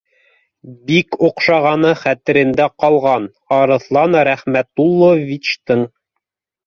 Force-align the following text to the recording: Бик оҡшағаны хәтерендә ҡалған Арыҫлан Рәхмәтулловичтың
Бик 0.91 1.17
оҡшағаны 1.27 1.91
хәтерендә 2.01 2.67
ҡалған 2.85 3.29
Арыҫлан 3.59 4.19
Рәхмәтулловичтың 4.31 5.85